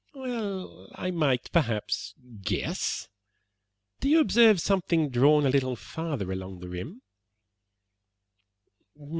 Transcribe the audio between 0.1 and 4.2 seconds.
"Well, I might, perhaps, guess. Do you